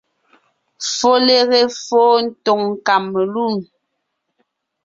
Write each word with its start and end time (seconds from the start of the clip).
Folere 0.93 1.59
fô 1.83 2.03
tòŋ 2.45 2.61
kamelûm, 2.85 3.55